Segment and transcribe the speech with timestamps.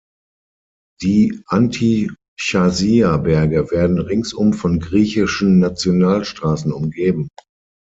[1.03, 7.29] Die Antichasia-Berge werden ringsum von griechischen Nationalstraßen umgeben.